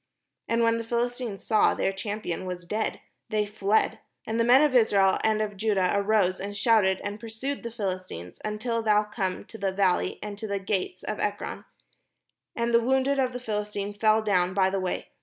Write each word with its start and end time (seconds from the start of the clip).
And 0.47 0.63
when 0.63 0.79
the 0.79 0.83
Philistines 0.83 1.43
saw 1.43 1.75
their 1.75 1.93
champion 1.93 2.47
was 2.47 2.65
dead, 2.65 3.01
they 3.29 3.45
fled. 3.45 3.99
And 4.25 4.39
the 4.39 4.43
men 4.43 4.63
of 4.63 4.73
Israel 4.73 5.19
and 5.23 5.43
of 5.43 5.55
Judah 5.55 5.91
arose, 5.93 6.39
and 6.39 6.57
shouted, 6.57 6.99
and 7.03 7.19
pursued 7.19 7.61
the 7.61 7.69
Philistines, 7.69 8.39
until 8.43 8.81
thou 8.81 9.03
come 9.03 9.45
to 9.45 9.59
the 9.59 9.71
valley, 9.71 10.17
and 10.23 10.39
to 10.39 10.47
the 10.47 10.57
gates 10.57 11.03
of 11.03 11.19
Ekron. 11.19 11.65
And 12.55 12.73
the 12.73 12.81
wounded 12.81 13.19
of 13.19 13.31
the 13.31 13.39
Philistines 13.39 13.97
fell 13.97 14.23
down 14.23 14.55
by 14.55 14.71
the 14.71 14.79
way. 14.79 15.09